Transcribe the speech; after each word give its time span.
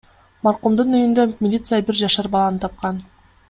Маркумдун 0.45 0.95
үйүндө 1.01 1.27
милиция 1.47 1.81
бир 1.91 2.01
жашар 2.03 2.31
баланы 2.37 2.65
тапкан. 2.67 3.03